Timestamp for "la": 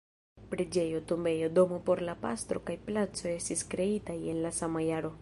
2.09-2.17, 4.49-4.59